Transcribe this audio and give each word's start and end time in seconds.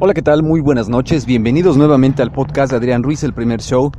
Hola, 0.00 0.12
¿qué 0.12 0.22
tal? 0.22 0.42
Muy 0.42 0.60
buenas 0.60 0.88
noches. 0.88 1.24
Bienvenidos 1.24 1.76
nuevamente 1.76 2.22
al 2.22 2.32
podcast 2.32 2.72
de 2.72 2.78
Adrián 2.78 3.04
Ruiz, 3.04 3.22
el 3.22 3.32
primer 3.32 3.60
show. 3.60 3.92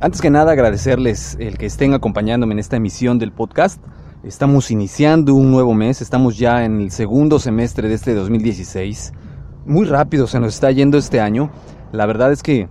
Antes 0.00 0.20
que 0.20 0.28
nada, 0.28 0.52
agradecerles 0.52 1.36
el 1.38 1.56
que 1.56 1.66
estén 1.66 1.94
acompañándome 1.94 2.54
en 2.54 2.58
esta 2.58 2.76
emisión 2.76 3.20
del 3.20 3.32
podcast. 3.32 3.80
Estamos 4.24 4.72
iniciando 4.72 5.34
un 5.34 5.52
nuevo 5.52 5.72
mes, 5.74 6.02
estamos 6.02 6.36
ya 6.36 6.64
en 6.64 6.80
el 6.80 6.90
segundo 6.90 7.38
semestre 7.38 7.88
de 7.88 7.94
este 7.94 8.14
2016. 8.14 9.12
Muy 9.66 9.86
rápido 9.86 10.26
se 10.26 10.40
nos 10.40 10.54
está 10.54 10.72
yendo 10.72 10.98
este 10.98 11.20
año. 11.20 11.50
La 11.92 12.06
verdad 12.06 12.32
es 12.32 12.42
que 12.42 12.68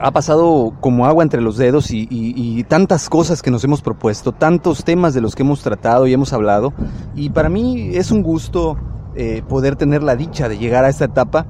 ha 0.00 0.10
pasado 0.10 0.74
como 0.80 1.06
agua 1.06 1.22
entre 1.22 1.40
los 1.40 1.56
dedos 1.56 1.92
y, 1.92 2.64
tantas 2.64 3.08
cosas 3.08 3.40
que 3.40 3.52
nos 3.52 3.62
hemos 3.62 3.82
propuesto, 3.82 4.32
tantos 4.32 4.82
temas 4.82 5.14
de 5.14 5.20
los 5.20 5.36
que 5.36 5.44
hemos 5.44 5.62
tratado 5.62 6.08
y 6.08 6.12
hemos 6.12 6.32
hablado. 6.32 6.74
Y 7.14 7.30
para 7.30 7.48
mí 7.48 7.90
es 7.94 8.10
un 8.10 8.22
gusto 8.22 8.76
eh, 9.20 9.42
poder 9.48 9.74
tener 9.74 10.04
la 10.04 10.14
dicha 10.14 10.48
de 10.48 10.58
llegar 10.58 10.84
a 10.84 10.88
esta 10.88 11.06
etapa. 11.06 11.46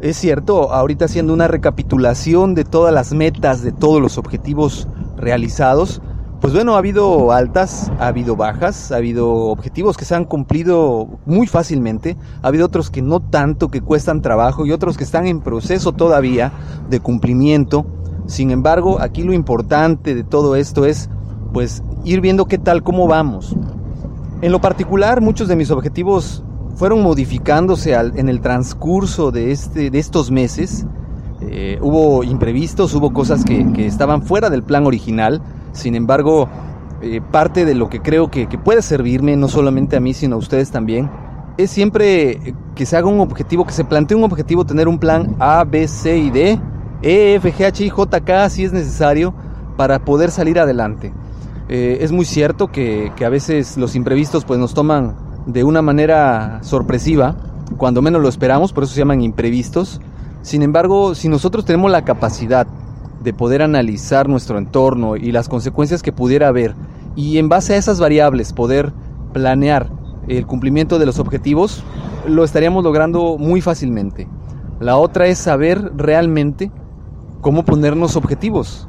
Es 0.00 0.16
cierto, 0.16 0.72
ahorita 0.72 1.04
haciendo 1.04 1.32
una 1.32 1.46
recapitulación 1.46 2.56
de 2.56 2.64
todas 2.64 2.92
las 2.92 3.12
metas, 3.12 3.62
de 3.62 3.70
todos 3.70 4.02
los 4.02 4.18
objetivos 4.18 4.88
realizados, 5.16 6.02
pues 6.40 6.52
bueno, 6.52 6.74
ha 6.74 6.78
habido 6.78 7.30
altas, 7.30 7.92
ha 8.00 8.08
habido 8.08 8.34
bajas, 8.34 8.90
ha 8.90 8.96
habido 8.96 9.32
objetivos 9.32 9.96
que 9.96 10.04
se 10.04 10.16
han 10.16 10.24
cumplido 10.24 11.20
muy 11.24 11.46
fácilmente, 11.46 12.16
ha 12.42 12.48
habido 12.48 12.66
otros 12.66 12.90
que 12.90 13.02
no 13.02 13.20
tanto, 13.20 13.68
que 13.68 13.82
cuestan 13.82 14.20
trabajo 14.20 14.66
y 14.66 14.72
otros 14.72 14.98
que 14.98 15.04
están 15.04 15.28
en 15.28 15.42
proceso 15.42 15.92
todavía 15.92 16.50
de 16.90 16.98
cumplimiento. 16.98 17.86
Sin 18.26 18.50
embargo, 18.50 19.00
aquí 19.00 19.22
lo 19.22 19.32
importante 19.32 20.16
de 20.16 20.24
todo 20.24 20.56
esto 20.56 20.86
es 20.86 21.08
pues 21.52 21.84
ir 22.02 22.20
viendo 22.20 22.46
qué 22.46 22.58
tal, 22.58 22.82
cómo 22.82 23.06
vamos. 23.06 23.54
En 24.40 24.50
lo 24.50 24.60
particular, 24.60 25.20
muchos 25.20 25.46
de 25.46 25.54
mis 25.54 25.70
objetivos 25.70 26.42
fueron 26.82 27.00
modificándose 27.00 27.94
en 27.94 28.28
el 28.28 28.40
transcurso 28.40 29.30
de, 29.30 29.52
este, 29.52 29.88
de 29.88 30.00
estos 30.00 30.32
meses. 30.32 30.84
Eh, 31.40 31.78
hubo 31.80 32.24
imprevistos, 32.24 32.92
hubo 32.96 33.12
cosas 33.12 33.44
que, 33.44 33.86
estaban 33.86 34.24
fuera 34.24 34.50
del 34.50 34.64
plan 34.64 34.84
original. 34.84 35.40
Sin 35.70 35.94
embargo, 35.94 36.48
eh, 37.00 37.20
parte 37.20 37.64
de 37.64 37.76
lo 37.76 37.88
que 37.88 38.00
creo 38.00 38.32
que, 38.32 38.48
puede 38.58 38.82
servirme, 38.82 39.36
no 39.36 39.46
solamente 39.46 39.94
a 39.94 40.00
mí, 40.00 40.12
sino 40.12 40.34
a 40.34 40.38
ustedes 40.40 40.72
también, 40.72 41.08
es 41.56 41.70
siempre 41.70 42.52
que 42.74 42.84
se 42.84 42.96
haga 42.96 43.06
un 43.06 43.20
objetivo, 43.20 43.64
que 43.64 43.72
se 43.72 43.84
plantee 43.84 44.16
un 44.16 44.24
objetivo, 44.24 44.66
tener 44.66 44.88
un 44.88 44.98
plan 44.98 45.36
A, 45.38 45.62
B, 45.62 45.86
C 45.86 46.18
y 46.18 46.30
D, 46.30 46.58
E, 47.00 47.34
F, 47.36 47.54
G, 47.54 47.64
H, 47.64 47.84
I, 47.84 47.90
J, 47.90 48.20
K, 48.22 48.50
si 48.50 48.64
es 48.64 48.72
necesario, 48.72 49.32
para 49.76 50.04
poder 50.04 50.32
salir 50.32 50.58
adelante. 50.58 51.12
Eh, 51.68 51.98
es 52.00 52.10
muy 52.10 52.24
cierto 52.24 52.72
que, 52.72 53.12
que, 53.14 53.24
a 53.24 53.28
veces 53.28 53.76
los 53.76 53.94
imprevistos 53.94 54.44
pues 54.44 54.58
nos 54.58 54.74
toman 54.74 55.21
de 55.46 55.64
una 55.64 55.82
manera 55.82 56.60
sorpresiva, 56.62 57.36
cuando 57.76 58.02
menos 58.02 58.22
lo 58.22 58.28
esperamos, 58.28 58.72
por 58.72 58.84
eso 58.84 58.92
se 58.92 59.00
llaman 59.00 59.22
imprevistos. 59.22 60.00
Sin 60.42 60.62
embargo, 60.62 61.14
si 61.14 61.28
nosotros 61.28 61.64
tenemos 61.64 61.90
la 61.90 62.04
capacidad 62.04 62.66
de 63.22 63.32
poder 63.32 63.62
analizar 63.62 64.28
nuestro 64.28 64.58
entorno 64.58 65.16
y 65.16 65.32
las 65.32 65.48
consecuencias 65.48 66.02
que 66.02 66.12
pudiera 66.12 66.48
haber, 66.48 66.74
y 67.14 67.38
en 67.38 67.48
base 67.48 67.74
a 67.74 67.76
esas 67.76 68.00
variables 68.00 68.52
poder 68.52 68.92
planear 69.32 69.90
el 70.28 70.46
cumplimiento 70.46 70.98
de 70.98 71.06
los 71.06 71.18
objetivos, 71.18 71.82
lo 72.26 72.44
estaríamos 72.44 72.84
logrando 72.84 73.36
muy 73.38 73.60
fácilmente. 73.60 74.28
La 74.80 74.96
otra 74.96 75.26
es 75.26 75.38
saber 75.38 75.92
realmente 75.96 76.70
cómo 77.40 77.64
ponernos 77.64 78.16
objetivos 78.16 78.88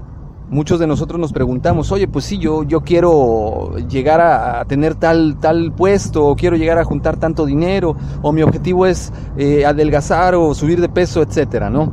muchos 0.49 0.79
de 0.79 0.87
nosotros 0.87 1.19
nos 1.19 1.33
preguntamos, 1.33 1.91
oye, 1.91 2.07
pues 2.07 2.25
sí, 2.25 2.37
yo, 2.37 2.63
yo 2.63 2.81
quiero 2.81 3.75
llegar 3.89 4.21
a, 4.21 4.63
tener 4.65 4.95
tal, 4.95 5.37
tal 5.39 5.71
puesto, 5.71 6.25
o 6.25 6.35
quiero 6.35 6.55
llegar 6.55 6.77
a 6.77 6.83
juntar 6.83 7.17
tanto 7.17 7.45
dinero, 7.45 7.95
o 8.21 8.31
mi 8.31 8.43
objetivo 8.43 8.85
es 8.85 9.11
eh, 9.37 9.65
adelgazar 9.65 10.35
o 10.35 10.53
subir 10.53 10.79
de 10.79 10.89
peso, 10.89 11.21
etcétera, 11.21 11.69
¿no? 11.69 11.91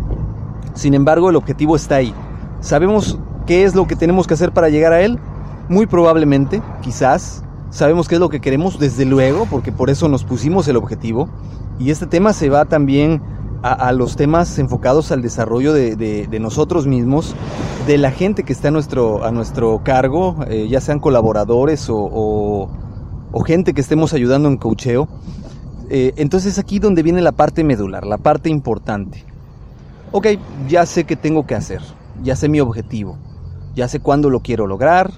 Sin 0.75 0.95
embargo, 0.95 1.31
el 1.31 1.37
objetivo 1.37 1.77
está 1.77 1.97
ahí. 1.97 2.15
¿Sabemos 2.61 3.19
qué 3.47 3.65
es 3.65 3.75
lo 3.75 3.87
que 3.87 3.97
tenemos 3.97 4.27
que 4.27 4.35
hacer 4.35 4.53
para 4.53 4.69
llegar 4.69 4.93
a 4.93 5.01
él? 5.01 5.19
Muy 5.69 5.87
probablemente, 5.87 6.63
quizás. 6.83 7.43
Sabemos 7.71 8.09
qué 8.09 8.17
es 8.17 8.21
lo 8.21 8.29
que 8.29 8.41
queremos, 8.41 8.79
desde 8.79 9.05
luego, 9.05 9.47
porque 9.51 9.73
por 9.73 9.91
eso 9.91 10.09
nos 10.09 10.25
pusimos 10.25 10.67
el 10.69 10.77
objetivo. 10.77 11.29
Y 11.79 11.91
este 11.91 12.07
tema 12.07 12.33
se 12.33 12.51
va 12.51 12.65
también 12.65 13.23
a, 13.63 13.93
los 13.93 14.17
temas 14.17 14.59
enfocados 14.59 15.13
al 15.13 15.23
desarrollo 15.23 15.73
de, 15.73 16.39
nosotros 16.41 16.87
mismos, 16.87 17.35
de 17.87 17.99
la 17.99 18.11
gente 18.11 18.43
que 18.43 18.53
está 18.53 18.69
a 18.69 18.71
nuestro, 18.71 19.25
a 19.25 19.31
nuestro 19.31 19.83
cargo, 19.85 20.37
eh, 20.49 20.69
ya 20.69 20.81
sean 20.81 20.99
colaboradores 20.99 21.87
o, 21.91 22.69
gente 23.45 23.75
que 23.75 23.81
estemos 23.81 24.13
ayudando 24.13 24.49
en 24.49 24.57
cocheo. 24.57 25.09
Eh, 25.91 26.13
entonces 26.17 26.59
aquí 26.59 26.79
donde 26.79 27.03
viene 27.03 27.21
la 27.21 27.33
parte 27.33 27.65
medular, 27.65 28.07
la 28.07 28.19
parte 28.19 28.49
importante. 28.49 29.25
Ok, 30.13 30.27
ya 30.69 30.87
sé 30.87 31.05
qué 31.05 31.17
tengo 31.17 31.47
que 31.47 31.55
hacer, 31.55 31.81
ya 32.23 32.37
sé 32.37 32.49
mi 32.49 32.61
objetivo, 32.61 33.17
ya 33.75 33.89
sé 33.89 34.01
cuándo 34.01 34.31
lo 34.31 34.41
quiero 34.41 34.67
lograr, 34.67 35.13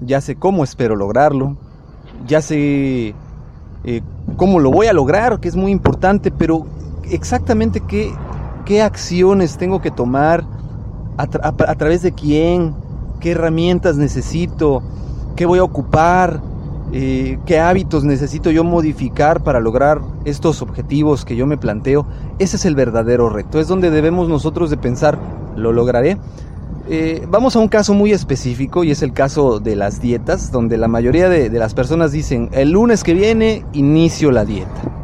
ya 0.00 0.20
sé 0.20 0.36
cómo 0.36 0.64
espero 0.64 0.94
lograrlo, 0.94 1.56
ya 2.26 2.40
sé 2.40 3.14
eh, 3.84 4.02
cómo 4.36 4.58
lo 4.58 4.70
voy 4.70 4.86
a 4.86 4.92
lograr, 4.92 5.40
que 5.40 5.48
es 5.48 5.56
muy 5.56 5.72
importante, 5.72 6.30
pero 6.30 6.66
exactamente 7.10 7.80
qué, 7.80 8.12
qué 8.64 8.82
acciones 8.82 9.56
tengo 9.56 9.80
que 9.80 9.90
tomar, 9.90 10.44
a, 11.18 11.74
través 11.74 12.02
de 12.02 12.12
quién, 12.12 12.74
qué 13.18 13.32
herramientas 13.32 13.96
necesito, 13.96 14.82
qué 15.34 15.46
voy 15.46 15.58
a 15.58 15.64
ocupar, 15.64 16.40
eh, 16.92 17.38
qué 17.44 17.58
hábitos 17.58 18.04
necesito 18.04 18.50
yo 18.50 18.62
modificar 18.62 19.42
para 19.42 19.58
lograr 19.58 20.00
estos 20.24 20.62
objetivos 20.62 21.24
que 21.24 21.34
yo 21.34 21.46
me 21.46 21.58
planteo. 21.58 22.06
Ese 22.38 22.56
es 22.56 22.64
el 22.64 22.76
verdadero 22.76 23.28
reto, 23.28 23.58
es 23.58 23.66
donde 23.66 23.90
debemos 23.90 24.28
nosotros 24.28 24.70
de 24.70 24.76
pensar, 24.76 25.18
¿lo 25.56 25.72
lograré? 25.72 26.16
Eh, 26.88 27.26
vamos 27.28 27.56
a 27.56 27.58
un 27.58 27.68
caso 27.68 27.94
muy 27.94 28.12
específico 28.12 28.84
y 28.84 28.92
es 28.92 29.02
el 29.02 29.12
caso 29.12 29.58
de 29.58 29.74
las 29.74 30.00
dietas, 30.00 30.52
donde 30.52 30.78
la 30.78 30.88
mayoría 30.88 31.28
de 31.28 31.50
las 31.50 31.74
personas 31.74 32.12
dicen, 32.12 32.48
el 32.52 32.70
lunes 32.70 33.02
que 33.02 33.12
viene 33.12 33.64
inicio 33.72 34.30
la 34.30 34.44
dieta 34.44 34.97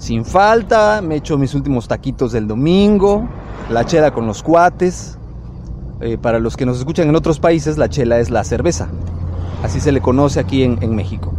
sin 0.00 0.24
falta, 0.24 1.02
me 1.02 1.16
echo 1.16 1.36
mis 1.36 1.54
últimos 1.54 1.86
taquitos 1.86 2.32
del 2.32 2.48
domingo, 2.48 3.28
la 3.68 3.84
chela 3.84 4.12
con 4.12 4.26
los 4.26 4.42
cuates. 4.42 5.18
Eh, 6.00 6.16
para 6.16 6.38
los 6.38 6.56
que 6.56 6.64
nos 6.64 6.78
escuchan 6.78 7.10
en 7.10 7.16
otros 7.16 7.38
países, 7.38 7.76
la 7.76 7.90
chela 7.90 8.18
es 8.18 8.30
la 8.30 8.42
cerveza. 8.42 8.88
Así 9.62 9.78
se 9.78 9.92
le 9.92 10.00
conoce 10.00 10.40
aquí 10.40 10.62
en, 10.62 10.94
México. 10.96 11.34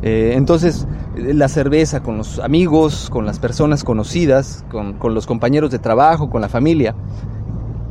Eh, 0.00 0.32
entonces, 0.34 0.88
la 1.14 1.48
cerveza 1.48 2.02
con 2.02 2.16
los 2.16 2.38
amigos, 2.38 3.10
con 3.10 3.26
las 3.26 3.38
personas 3.38 3.84
conocidas, 3.84 4.64
con, 4.70 4.96
los 5.14 5.26
compañeros 5.26 5.70
de 5.70 5.78
trabajo, 5.78 6.30
con 6.30 6.40
la 6.40 6.48
familia. 6.48 6.94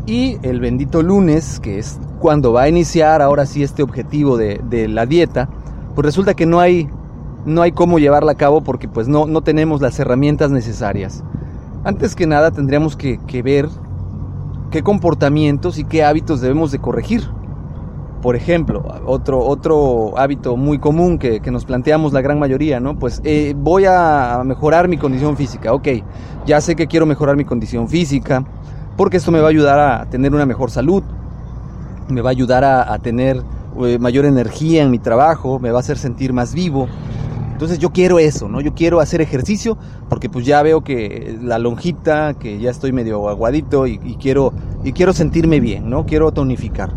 Y 0.08 0.40
el 0.42 0.60
bendito 0.60 1.04
lunes, 1.04 1.60
que 1.60 1.78
es 1.78 2.00
cuando 2.20 2.52
va 2.52 2.64
a 2.64 2.70
iniciar 2.70 3.22
ahora 3.22 3.46
sí 3.46 3.62
este 3.62 3.84
objetivo 3.84 4.38
de, 4.38 4.60
de 4.72 4.88
la 4.88 5.06
dieta, 5.06 5.50
pues 5.94 6.04
resulta 6.04 6.34
que 6.34 6.48
no 6.48 6.60
hay 6.60 6.90
no 7.46 7.62
hay 7.62 7.72
cómo 7.72 8.00
llevarla 8.00 8.34
a 8.34 8.36
cabo 8.36 8.62
porque 8.62 8.88
pues 8.88 9.08
no, 9.08 9.28
no 9.28 9.42
tenemos 9.42 9.82
las 9.82 10.00
herramientas 10.00 10.52
necesarias. 10.52 11.24
Antes 11.84 12.16
que 12.16 12.26
nada 12.26 12.52
tendríamos 12.52 12.96
que, 12.96 13.20
ver 13.44 13.70
qué 14.72 14.82
comportamientos 14.82 15.78
y 15.78 15.84
qué 15.84 16.04
hábitos 16.04 16.42
debemos 16.42 16.72
de 16.72 16.80
corregir. 16.80 17.24
por 18.22 18.36
ejemplo, 18.36 18.84
otro, 19.06 19.40
otro 19.40 20.18
hábito 20.18 20.58
muy 20.58 20.80
común 20.80 21.20
que, 21.20 21.42
que 21.42 21.52
nos 21.52 21.64
planteamos 21.64 22.12
la 22.12 22.22
gran 22.22 22.40
mayoría, 22.40 22.80
¿no? 22.80 22.98
Pues 22.98 23.22
eh, 23.24 23.54
voy 23.56 23.86
a 23.86 24.42
mejorar 24.44 24.88
mi 24.88 24.98
condición 24.98 25.38
física. 25.38 25.74
Ok, 25.74 25.90
ya 26.48 26.60
sé 26.60 26.76
que 26.76 26.88
quiero 26.88 27.06
mejorar 27.06 27.36
mi 27.36 27.46
condición 27.46 27.88
física, 27.88 28.44
porque 28.98 29.18
esto 29.18 29.32
me 29.32 29.40
va 29.40 29.46
a 29.46 29.50
ayudar 29.52 29.80
a 29.80 30.10
tener 30.10 30.34
una 30.34 30.48
mejor 30.48 30.72
salud, 30.72 31.04
me 32.10 32.22
va 32.22 32.30
a 32.30 32.32
ayudar 32.32 32.64
a, 32.64 32.92
a 32.92 32.98
tener 32.98 33.44
eh, 33.84 34.00
mayor 34.00 34.26
energía 34.26 34.82
en 34.84 34.90
mi 34.90 35.00
trabajo, 35.00 35.60
me 35.60 35.70
va 35.70 35.78
a 35.78 35.82
hacer 35.82 35.98
sentir 35.98 36.34
más 36.34 36.56
vivo. 36.56 36.88
Entonces 37.56 37.80
yo 37.80 37.94
quiero 37.94 38.20
eso, 38.20 38.50
¿no? 38.50 38.60
Yo 38.60 38.74
quiero 38.74 39.00
hacer 39.00 39.22
ejercicio 39.22 39.78
porque 40.10 40.28
pues 40.28 40.46
ya 40.46 40.62
veo 40.62 40.84
que 40.84 41.40
la 41.42 41.58
lonjita, 41.58 42.34
que 42.34 42.60
ya 42.60 42.70
estoy 42.70 42.92
medio 42.92 43.30
aguadito 43.30 43.88
y, 43.88 43.98
quiero, 44.20 44.52
y 44.84 44.92
quiero 44.92 45.14
sentirme 45.14 45.62
bien, 45.62 45.90
¿no? 45.90 46.06
Quiero 46.06 46.34
tonificar. 46.34 46.92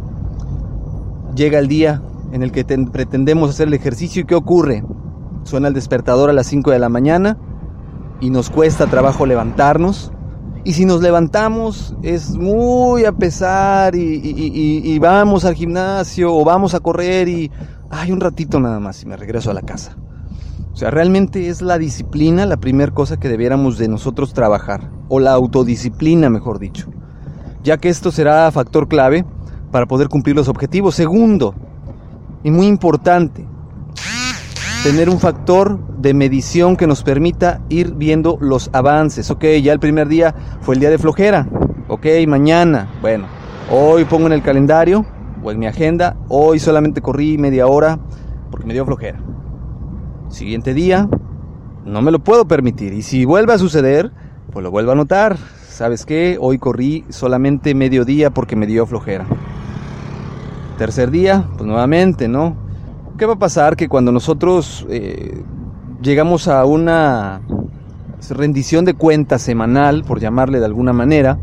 Llega 1.37 1.61
el 1.61 1.69
día 1.69 2.03
en 2.33 2.43
el 2.43 2.51
que 2.51 2.65
pretendemos 2.65 3.51
hacer 3.51 3.69
el 3.69 3.75
ejercicio 3.75 4.23
y 4.23 4.25
¿qué 4.25 4.35
ocurre? 4.35 4.83
Suena 5.45 5.69
el 5.69 5.75
despertador 5.75 6.29
a 6.29 6.33
las 6.33 6.49
5 6.49 6.73
de 6.73 6.81
la 6.81 6.89
mañana 6.89 7.39
y 8.21 8.31
nos 8.31 8.51
cuesta 8.51 8.89
trabajo 8.89 9.27
levantarnos. 9.27 10.11
Y 10.65 10.73
si 10.73 10.87
nos 10.87 11.03
levantamos 11.03 11.95
es 12.03 12.31
muy 12.35 13.05
a 13.05 13.13
pesar 13.13 13.95
y, 13.95 14.99
vamos 14.99 15.45
al 15.45 15.55
gimnasio 15.55 16.35
o 16.35 16.45
vamos 16.45 16.75
a 16.75 16.81
correr 16.81 17.29
y 17.29 17.49
hay 17.91 18.11
un 18.11 18.19
ratito 18.19 18.59
nada 18.59 18.81
más 18.81 19.05
y 19.05 19.07
me 19.07 19.17
regreso 19.17 19.53
a 19.53 19.55
la 19.55 19.63
casa. 19.63 19.97
Sea, 20.79 20.93
realmente 20.93 21.49
es 21.49 21.61
la 21.61 21.77
disciplina 21.77 22.47
la 22.47 22.57
primera 22.57 22.93
cosa 22.93 23.19
que 23.19 23.29
debiéramos 23.29 23.79
de 23.79 23.89
nosotros 23.89 24.33
trabajar, 24.33 24.93
o 25.09 25.19
la 25.19 25.33
autodisciplina, 25.33 26.31
mejor 26.31 26.61
dicho, 26.61 26.87
ya 27.65 27.79
que 27.79 27.89
esto 27.89 28.13
será 28.13 28.49
factor 28.53 28.87
clave 28.87 29.25
para 29.73 29.87
poder 29.87 30.07
cumplir 30.07 30.37
los 30.37 30.47
objetivos. 30.47 30.95
Segundo, 30.95 31.53
y 32.45 32.53
muy 32.53 32.69
importante, 32.69 33.45
tener 34.85 35.11
un 35.11 35.19
factor 35.19 35.81
de 35.99 36.15
medición 36.15 36.77
que 36.77 36.87
nos 36.87 37.03
permita 37.03 37.61
ir 37.69 37.95
viendo 37.95 38.39
los 38.41 38.71
avances. 38.73 39.33
Ok, 39.33 39.47
ya 39.61 39.73
el 39.73 39.81
primer 39.81 40.07
día 40.07 40.33
fue 40.61 40.77
el 40.77 40.81
día 40.81 40.91
de 40.91 40.99
flojera. 40.99 41.49
Ok, 41.89 42.07
mañana, 42.29 42.89
bueno, 43.01 43.27
hoy 43.69 44.05
pongo 44.05 44.29
en 44.29 44.33
el 44.33 44.43
calendario 44.43 45.05
o 45.43 45.51
en 45.51 45.59
mi 45.59 45.67
agenda, 45.67 46.17
hoy 46.29 46.61
solamente 46.61 47.01
corrí 47.01 47.37
media 47.37 47.67
hora 47.67 47.99
porque 48.53 48.65
me 48.65 48.75
dio 48.75 48.87
flojera. 48.87 49.19
Siguiente 50.29 50.75
día, 50.75 51.09
no 51.85 52.03
me 52.03 52.11
lo 52.11 52.19
puedo 52.19 52.47
permitir. 52.47 52.93
Y 52.93 53.03
si 53.03 53.25
vuelve 53.25 53.55
a 53.55 53.59
suceder, 53.59 54.13
pues 54.53 54.63
lo 54.63 54.71
vuelvo 54.71 54.91
a 54.91 54.95
anotar. 54.95 55.37
¿Sabes 55.69 56.05
qué? 56.05 56.39
Hoy 56.41 56.59
corrí 56.59 57.05
solamente 57.09 57.75
medio 57.75 58.05
día 58.05 58.31
porque 58.31 58.57
me 58.57 58.67
dio 58.67 58.87
flojera. 58.87 59.27
Tercer 60.77 61.11
día, 61.11 61.49
pues 61.57 61.67
nuevamente, 61.67 62.29
¿no? 62.29 62.57
¿Qué 63.17 63.27
va 63.27 63.35
a 63.35 63.39
pasar? 63.39 63.77
Que 63.77 63.89
cuando 63.89 64.13
nosotros 64.13 64.87
eh, 64.91 65.43
llegamos 66.03 66.47
a 66.47 66.65
una 66.65 67.41
rendición 68.31 68.85
de 68.85 68.95
cuentas 68.95 69.43
semanal, 69.43 70.05
por 70.05 70.21
llamarle 70.21 70.61
de 70.61 70.67
alguna 70.67 70.93
manera, 70.93 71.39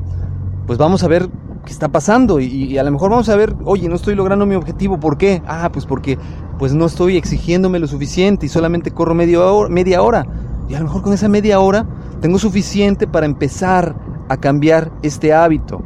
pues 0.68 0.78
vamos 0.78 1.04
a 1.04 1.08
ver 1.08 1.30
qué 1.66 1.72
está 1.74 1.90
pasando 1.90 2.40
y, 2.40 2.46
y, 2.46 2.78
a 2.78 2.84
lo 2.84 2.92
mejor 2.92 3.10
vamos 3.10 3.28
a 3.30 3.36
ver, 3.36 3.56
oye, 3.66 3.90
no 3.90 3.96
estoy 3.96 4.16
logrando 4.16 4.46
mi 4.46 4.56
objetivo, 4.56 5.00
¿por 5.00 5.18
qué? 5.18 5.42
Ah, 5.48 5.70
pues 5.74 5.86
porque 5.86 6.18
pues 6.58 6.74
no 6.74 6.86
estoy 6.86 7.18
exigiéndome 7.18 7.80
lo 7.80 7.88
suficiente 7.88 8.46
y 8.46 8.50
solamente 8.50 8.92
corro 8.92 9.14
media 9.14 9.42
hora, 9.42 9.70
media 9.70 10.02
hora. 10.02 10.26
Y 10.70 10.76
a 10.76 10.80
lo 10.80 10.86
mejor 10.86 11.02
con 11.02 11.14
esa 11.14 11.28
media 11.28 11.60
hora 11.60 11.86
tengo 12.22 12.40
suficiente 12.40 13.08
para 13.08 13.26
empezar 13.26 13.96
a 14.30 14.38
cambiar 14.38 14.92
este 15.02 15.34
hábito. 15.34 15.84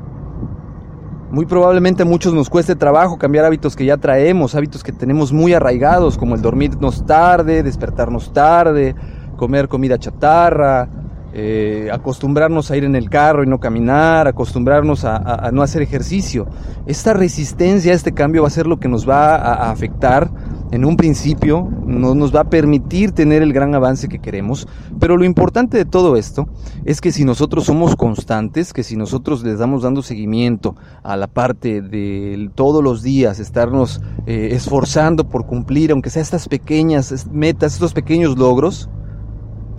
Muy 1.31 1.45
probablemente 1.45 2.03
a 2.03 2.05
muchos 2.05 2.33
nos 2.33 2.49
cueste 2.49 2.75
trabajo 2.75 3.17
cambiar 3.17 3.45
hábitos 3.45 3.75
que 3.75 3.85
ya 3.85 3.97
traemos, 3.97 4.55
hábitos 4.55 4.83
que 4.83 4.91
tenemos 4.91 5.31
muy 5.31 5.53
arraigados, 5.53 6.17
como 6.17 6.35
el 6.35 6.41
dormirnos 6.41 7.05
tarde, 7.05 7.61
despertarnos 7.61 8.33
tarde, 8.33 8.95
comer 9.37 9.67
comida 9.67 9.99
chatarra, 9.99 10.89
eh, 11.33 11.89
acostumbrarnos 11.91 12.71
a 12.71 12.77
ir 12.77 12.83
en 12.83 12.95
el 12.95 13.09
carro 13.09 13.43
y 13.43 13.47
no 13.47 13.59
caminar, 13.59 14.27
acostumbrarnos 14.27 15.05
a, 15.05 15.17
a, 15.17 15.47
a, 15.47 15.51
no 15.51 15.61
hacer 15.61 15.81
ejercicio. 15.81 16.47
Esta 16.87 17.13
resistencia 17.13 17.93
este 17.93 18.13
cambio 18.13 18.41
va 18.41 18.47
a 18.47 18.51
ser 18.51 18.67
lo 18.67 18.79
que 18.79 18.87
nos 18.87 19.07
va 19.07 19.35
a, 19.35 19.53
a 19.53 19.71
afectar 19.71 20.31
en 20.71 20.85
un 20.85 20.97
principio, 20.97 21.67
no 21.85 22.13
nos 22.13 22.35
va 22.35 22.41
a 22.41 22.49
permitir 22.49 23.11
tener 23.11 23.41
el 23.41 23.53
gran 23.53 23.73
avance 23.73 24.07
que 24.07 24.19
queremos, 24.19 24.67
pero 24.99 25.17
lo 25.17 25.25
importante 25.25 25.77
de 25.77 25.85
todo 25.85 26.15
esto 26.15 26.47
es 26.85 27.01
que 27.01 27.11
si 27.11 27.25
nosotros 27.25 27.65
somos 27.65 27.95
constantes, 27.95 28.71
que 28.71 28.83
si 28.83 28.95
nosotros 28.95 29.43
les 29.43 29.57
damos 29.57 29.81
dando 29.81 30.03
seguimiento 30.03 30.75
a 31.01 31.17
la 31.17 31.27
parte 31.27 31.81
de 31.81 32.49
todos 32.53 32.83
los 32.83 33.01
días 33.01 33.39
estarnos 33.39 34.01
eh, 34.27 34.49
esforzando 34.51 35.27
por 35.27 35.47
cumplir, 35.47 35.91
aunque 35.91 36.11
sea 36.11 36.21
estas 36.21 36.47
pequeñas 36.47 37.27
metas, 37.31 37.73
estos 37.73 37.93
pequeños 37.93 38.37
logros, 38.37 38.89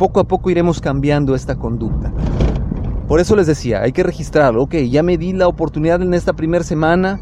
poco 0.01 0.19
a 0.19 0.25
poco 0.25 0.49
iremos 0.49 0.81
cambiando 0.81 1.35
esta 1.35 1.57
conducta. 1.57 2.11
Por 3.07 3.21
eso 3.21 3.37
les 3.37 3.47
decía, 3.47 3.83
hay 3.83 3.93
que 3.93 4.03
registrarlo. 4.03 4.63
Ok, 4.63 4.77
ya 4.77 5.03
me 5.03 5.19
di 5.19 5.35
la 5.35 5.47
oportunidad 5.47 6.01
en 6.01 6.15
esta 6.15 6.33
primera 6.33 6.65
semana 6.65 7.21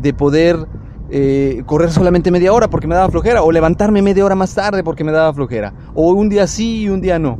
de 0.00 0.14
poder 0.14 0.66
eh, 1.10 1.62
correr 1.66 1.92
solamente 1.92 2.30
media 2.30 2.54
hora 2.54 2.70
porque 2.70 2.86
me 2.86 2.94
daba 2.94 3.10
flojera, 3.10 3.42
o 3.42 3.52
levantarme 3.52 4.00
media 4.00 4.24
hora 4.24 4.34
más 4.34 4.54
tarde 4.54 4.82
porque 4.82 5.04
me 5.04 5.12
daba 5.12 5.34
flojera, 5.34 5.74
o 5.94 6.10
un 6.12 6.30
día 6.30 6.46
sí 6.46 6.84
y 6.84 6.88
un 6.88 7.02
día 7.02 7.18
no. 7.18 7.36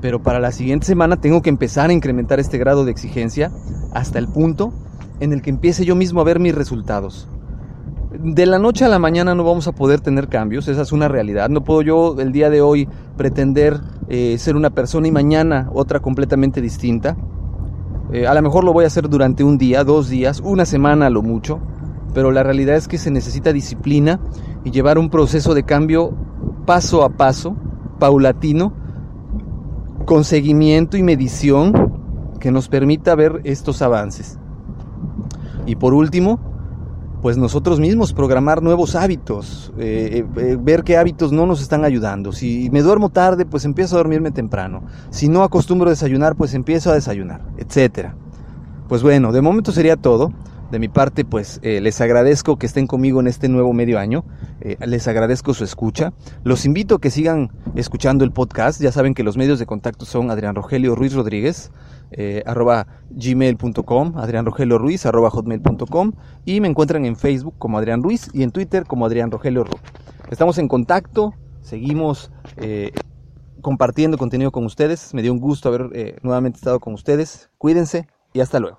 Pero 0.00 0.22
para 0.22 0.38
la 0.38 0.52
siguiente 0.52 0.86
semana 0.86 1.20
tengo 1.20 1.42
que 1.42 1.50
empezar 1.50 1.90
a 1.90 1.92
incrementar 1.92 2.38
este 2.38 2.58
grado 2.58 2.84
de 2.84 2.92
exigencia 2.92 3.50
hasta 3.92 4.20
el 4.20 4.28
punto 4.28 4.72
en 5.18 5.32
el 5.32 5.42
que 5.42 5.50
empiece 5.50 5.84
yo 5.84 5.96
mismo 5.96 6.20
a 6.20 6.24
ver 6.24 6.38
mis 6.38 6.54
resultados. 6.54 7.28
De 8.12 8.46
la 8.46 8.60
noche 8.60 8.84
a 8.84 8.88
la 8.88 9.00
mañana 9.00 9.34
no 9.34 9.42
vamos 9.42 9.66
a 9.66 9.72
poder 9.72 10.00
tener 10.00 10.28
cambios, 10.28 10.68
esa 10.68 10.82
es 10.82 10.92
una 10.92 11.08
realidad. 11.08 11.48
No 11.48 11.64
puedo 11.64 11.82
yo 11.82 12.20
el 12.20 12.30
día 12.30 12.50
de 12.50 12.60
hoy 12.60 12.88
pretender 13.16 13.80
eh, 14.08 14.36
ser 14.38 14.56
una 14.56 14.70
persona 14.70 15.08
y 15.08 15.12
mañana 15.12 15.68
otra 15.72 16.00
completamente 16.00 16.60
distinta. 16.60 17.16
Eh, 18.12 18.26
a 18.26 18.34
lo 18.34 18.42
mejor 18.42 18.64
lo 18.64 18.72
voy 18.72 18.84
a 18.84 18.86
hacer 18.86 19.08
durante 19.08 19.42
un 19.42 19.58
día, 19.58 19.82
dos 19.82 20.08
días, 20.08 20.40
una 20.44 20.64
semana 20.64 21.10
lo 21.10 21.22
mucho, 21.22 21.58
pero 22.14 22.30
la 22.30 22.42
realidad 22.42 22.76
es 22.76 22.86
que 22.86 22.98
se 22.98 23.10
necesita 23.10 23.52
disciplina 23.52 24.20
y 24.64 24.70
llevar 24.70 24.98
un 24.98 25.10
proceso 25.10 25.54
de 25.54 25.64
cambio 25.64 26.14
paso 26.66 27.02
a 27.02 27.10
paso, 27.10 27.56
paulatino, 27.98 28.72
con 30.04 30.24
seguimiento 30.24 30.96
y 30.96 31.02
medición 31.02 31.92
que 32.38 32.52
nos 32.52 32.68
permita 32.68 33.14
ver 33.16 33.40
estos 33.44 33.82
avances. 33.82 34.38
Y 35.66 35.76
por 35.76 35.94
último, 35.94 36.38
pues 37.26 37.36
nosotros 37.36 37.80
mismos 37.80 38.12
programar 38.12 38.62
nuevos 38.62 38.94
hábitos, 38.94 39.72
eh, 39.78 40.24
eh, 40.36 40.56
ver 40.60 40.84
qué 40.84 40.96
hábitos 40.96 41.32
no 41.32 41.44
nos 41.44 41.60
están 41.60 41.84
ayudando. 41.84 42.30
Si 42.30 42.70
me 42.70 42.82
duermo 42.82 43.08
tarde, 43.08 43.44
pues 43.44 43.64
empiezo 43.64 43.96
a 43.96 43.98
dormirme 43.98 44.30
temprano. 44.30 44.84
Si 45.10 45.28
no 45.28 45.42
acostumbro 45.42 45.88
a 45.88 45.90
desayunar, 45.90 46.36
pues 46.36 46.54
empiezo 46.54 46.92
a 46.92 46.94
desayunar, 46.94 47.40
etcétera. 47.56 48.14
Pues 48.88 49.02
bueno, 49.02 49.32
de 49.32 49.42
momento 49.42 49.72
sería 49.72 49.96
todo. 49.96 50.30
De 50.70 50.80
mi 50.80 50.88
parte, 50.88 51.24
pues 51.24 51.60
eh, 51.62 51.80
les 51.80 52.00
agradezco 52.00 52.56
que 52.58 52.66
estén 52.66 52.88
conmigo 52.88 53.20
en 53.20 53.28
este 53.28 53.48
nuevo 53.48 53.72
medio 53.72 54.00
año. 54.00 54.24
Eh, 54.60 54.76
les 54.84 55.06
agradezco 55.06 55.54
su 55.54 55.62
escucha. 55.62 56.12
Los 56.42 56.64
invito 56.64 56.96
a 56.96 57.00
que 57.00 57.10
sigan 57.10 57.52
escuchando 57.76 58.24
el 58.24 58.32
podcast. 58.32 58.80
Ya 58.80 58.90
saben 58.90 59.14
que 59.14 59.22
los 59.22 59.36
medios 59.36 59.60
de 59.60 59.66
contacto 59.66 60.04
son 60.04 60.30
Adrián 60.30 60.56
Rogelio 60.56 60.96
Ruiz 60.96 61.14
Rodríguez, 61.14 61.70
eh, 62.10 62.42
arroba 62.46 62.88
gmail.com, 63.10 64.18
Adrián 64.18 64.44
Rogelio 64.44 64.78
Ruiz, 64.78 65.06
arroba 65.06 65.30
hotmail.com 65.30 66.12
y 66.44 66.60
me 66.60 66.68
encuentran 66.68 67.04
en 67.04 67.14
Facebook 67.14 67.54
como 67.58 67.78
Adrián 67.78 68.02
Ruiz 68.02 68.28
y 68.32 68.42
en 68.42 68.50
Twitter 68.50 68.86
como 68.86 69.06
Adrián 69.06 69.30
Rogelio 69.30 69.62
Ruiz. 69.62 69.82
Estamos 70.30 70.58
en 70.58 70.66
contacto, 70.66 71.34
seguimos 71.60 72.32
compartiendo 73.60 74.18
contenido 74.18 74.50
con 74.50 74.64
ustedes. 74.64 75.14
Me 75.14 75.22
dio 75.22 75.32
un 75.32 75.38
gusto 75.38 75.68
haber 75.68 76.18
nuevamente 76.22 76.58
estado 76.58 76.80
con 76.80 76.94
ustedes. 76.94 77.50
Cuídense 77.58 78.08
y 78.32 78.40
hasta 78.40 78.58
luego. 78.58 78.78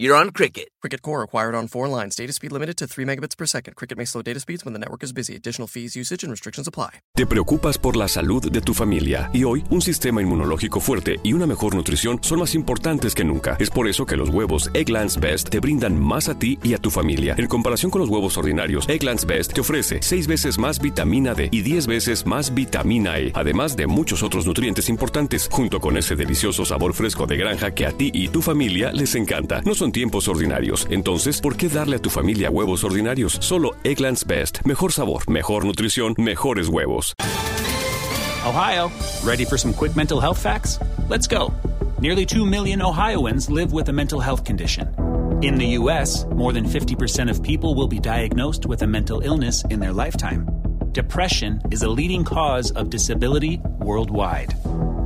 You're 0.00 0.16
on 0.16 0.30
Cricket. 0.30 0.70
Cricket 0.80 1.02
Core 1.02 1.22
acquired 1.22 1.54
on 1.54 1.68
four 1.68 1.88
lines. 1.88 2.16
Data 2.16 2.32
speed 2.32 2.52
limited 2.52 2.74
to 2.78 2.86
3 2.86 3.04
megabits 3.04 3.36
per 3.36 3.46
second. 3.46 3.74
Cricket 3.76 3.98
may 3.98 4.06
slow 4.06 4.22
data 4.22 4.40
speeds 4.40 4.64
when 4.64 4.72
the 4.72 4.78
network 4.78 5.02
is 5.02 5.12
busy. 5.12 5.36
Additional 5.36 5.68
fees, 5.68 5.94
usage, 5.94 6.24
and 6.24 6.30
restrictions 6.30 6.66
apply. 6.66 7.02
Te 7.14 7.26
preocupas 7.26 7.76
por 7.76 7.96
la 7.96 8.08
salud 8.08 8.50
de 8.50 8.60
tu 8.62 8.72
familia 8.72 9.28
y 9.34 9.44
hoy 9.44 9.62
un 9.68 9.82
sistema 9.82 10.22
inmunológico 10.22 10.80
fuerte 10.80 11.20
y 11.22 11.34
una 11.34 11.46
mejor 11.46 11.74
nutrición 11.74 12.18
son 12.22 12.38
más 12.38 12.54
importantes 12.54 13.14
que 13.14 13.24
nunca. 13.24 13.56
Es 13.60 13.68
por 13.68 13.88
eso 13.88 14.06
que 14.06 14.16
los 14.16 14.30
huevos 14.30 14.70
Egglands 14.72 15.20
Best 15.20 15.50
te 15.50 15.60
brindan 15.60 16.00
más 16.00 16.30
a 16.30 16.38
ti 16.38 16.58
y 16.62 16.72
a 16.72 16.78
tu 16.78 16.90
familia. 16.90 17.34
En 17.36 17.46
comparación 17.46 17.90
con 17.90 18.00
los 18.00 18.08
huevos 18.08 18.38
ordinarios, 18.38 18.88
Egglands 18.88 19.26
Best 19.26 19.52
te 19.52 19.60
ofrece 19.60 19.98
6 20.00 20.26
veces 20.28 20.58
más 20.58 20.80
vitamina 20.80 21.34
D 21.34 21.50
y 21.52 21.60
10 21.60 21.86
veces 21.86 22.24
más 22.24 22.54
vitamina 22.54 23.18
E, 23.18 23.32
además 23.34 23.76
de 23.76 23.86
muchos 23.86 24.22
otros 24.22 24.46
nutrientes 24.46 24.88
importantes, 24.88 25.46
junto 25.52 25.78
con 25.78 25.98
ese 25.98 26.16
delicioso 26.16 26.64
sabor 26.64 26.94
fresco 26.94 27.26
de 27.26 27.36
granja 27.36 27.72
que 27.72 27.84
a 27.84 27.92
ti 27.92 28.10
y 28.14 28.28
tu 28.28 28.40
familia 28.40 28.92
les 28.92 29.14
encanta. 29.14 29.60
No 29.60 29.74
son 29.90 29.92
tiempos 29.92 30.28
ordinarios, 30.28 30.86
entonces, 30.90 31.40
¿por 31.40 31.56
qué 31.56 31.68
darle 31.68 31.96
a 31.96 31.98
tu 31.98 32.10
familia 32.10 32.50
huevos 32.50 32.84
ordinarios? 32.84 33.38
Solo 33.40 33.72
Egglands 33.82 34.24
Best. 34.24 34.60
Mejor 34.64 34.92
sabor, 34.92 35.28
mejor 35.28 35.64
nutrición, 35.64 36.14
mejores 36.16 36.68
huevos. 36.68 37.14
Ohio, 38.46 38.90
ready 39.24 39.44
for 39.44 39.58
some 39.58 39.74
quick 39.74 39.94
mental 39.96 40.20
health 40.20 40.38
facts? 40.38 40.78
Let's 41.08 41.26
go. 41.26 41.52
Nearly 42.00 42.24
2 42.24 42.46
million 42.46 42.80
Ohioans 42.82 43.50
live 43.50 43.72
with 43.72 43.88
a 43.88 43.92
mental 43.92 44.20
health 44.20 44.44
condition. 44.44 44.88
In 45.42 45.56
the 45.56 45.76
U.S., 45.78 46.24
more 46.34 46.52
than 46.52 46.64
50% 46.64 47.30
of 47.30 47.42
people 47.42 47.74
will 47.74 47.88
be 47.88 47.98
diagnosed 47.98 48.66
with 48.66 48.82
a 48.82 48.86
mental 48.86 49.20
illness 49.22 49.64
in 49.70 49.80
their 49.80 49.92
lifetime. 49.92 50.46
Depression 50.92 51.60
is 51.70 51.82
a 51.82 51.88
leading 51.88 52.24
cause 52.24 52.70
of 52.72 52.90
disability 52.90 53.60
worldwide. 53.80 54.54